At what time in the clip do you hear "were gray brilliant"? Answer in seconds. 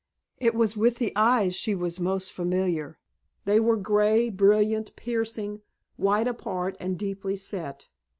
3.59-4.95